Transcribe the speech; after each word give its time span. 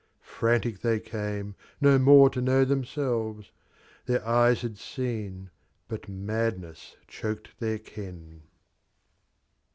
Frantic 0.23 0.81
they 0.81 0.99
came, 0.99 1.53
no 1.79 1.99
more 1.99 2.31
to 2.31 2.41
know 2.41 2.65
IbemseJves; 2.65 3.51
Their 4.07 4.21
E;jes 4.21 4.61
had 4.63 4.79
seen. 4.79 5.51
buL 5.89 5.99
Madness 6.07 6.97
choked 7.07 7.51
thdr 7.59 7.77
Ktn. 7.83 8.39